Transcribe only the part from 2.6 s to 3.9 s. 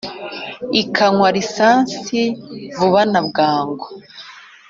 vuba na bwangu